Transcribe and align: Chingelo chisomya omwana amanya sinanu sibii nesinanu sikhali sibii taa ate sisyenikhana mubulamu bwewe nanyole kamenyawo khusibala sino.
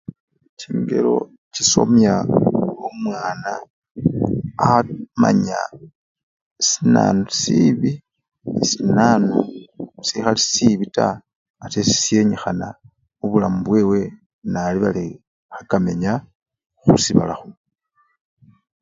Chingelo 0.59 1.15
chisomya 1.53 2.13
omwana 2.87 3.53
amanya 4.73 5.59
sinanu 6.67 7.23
sibii 7.39 8.01
nesinanu 8.55 9.31
sikhali 10.07 10.41
sibii 10.51 10.93
taa 10.95 11.21
ate 11.63 11.79
sisyenikhana 11.89 12.67
mubulamu 13.19 13.59
bwewe 13.65 13.99
nanyole 14.51 15.05
kamenyawo 15.69 16.21
khusibala 16.83 17.33
sino. 17.39 17.57